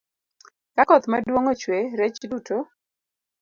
Ka 0.75 0.83
koth 0.89 1.07
maduong' 1.11 1.49
ochwe, 1.53 1.77
rech 1.99 2.17
duto 2.29 2.55